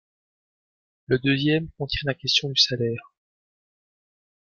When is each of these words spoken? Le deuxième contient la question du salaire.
Le 1.05 1.19
deuxième 1.19 1.69
contient 1.77 1.99
la 2.07 2.15
question 2.15 2.49
du 2.49 2.57
salaire. 2.59 3.13